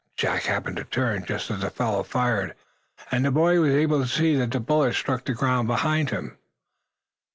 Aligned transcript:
Jack 0.17 0.41
happened 0.45 0.77
to 0.77 0.83
turn, 0.83 1.25
just 1.25 1.51
as 1.51 1.61
the 1.61 1.69
fellow 1.69 2.01
fired, 2.01 2.55
and 3.11 3.23
the 3.23 3.29
boy 3.29 3.59
was 3.59 3.71
able 3.75 4.01
to 4.01 4.07
see 4.07 4.35
that 4.35 4.49
the 4.49 4.59
bullet 4.59 4.95
struck 4.95 5.25
the 5.25 5.33
ground 5.33 5.67
behind 5.67 6.09
him. 6.09 6.39